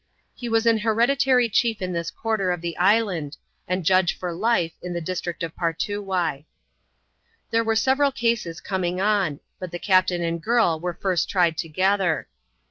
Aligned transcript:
He 0.33 0.49
was 0.49 0.65
an 0.65 0.79
hereditary 0.79 1.47
chief 1.47 1.79
in 1.79 1.93
this 1.93 2.09
quarter 2.09 2.49
of 2.51 2.61
the 2.61 2.75
island, 2.77 3.37
and 3.67 3.85
judge 3.85 4.17
for 4.17 4.33
life 4.33 4.71
in 4.81 4.93
the 4.93 4.99
district 4.99 5.43
of 5.43 5.55
Partoowye. 5.55 6.45
There 7.51 7.63
were 7.63 7.75
sevei*al 7.75 8.11
cases 8.11 8.61
coming 8.61 8.99
on; 8.99 9.41
but 9.59 9.69
the 9.69 9.77
captain 9.77 10.23
and 10.23 10.41
girl 10.41 10.79
were 10.79 10.95
first 10.95 11.29
tried 11.29 11.55
together. 11.55 12.27